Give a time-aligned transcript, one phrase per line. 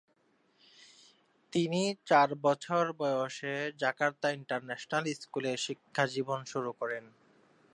[1.53, 7.03] তিনি চার বছর বয়সে জাকার্তা ইন্টারন্যাশনাল স্কুলে শিক্ষাজীবন শুরু করেন।